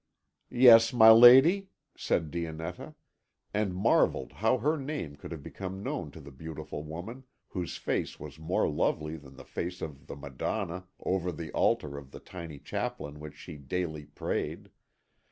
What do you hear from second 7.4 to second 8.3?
whose face